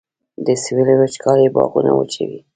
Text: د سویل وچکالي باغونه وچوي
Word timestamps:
د 0.45 0.47
سویل 0.63 0.89
وچکالي 0.99 1.47
باغونه 1.55 1.91
وچوي 1.95 2.39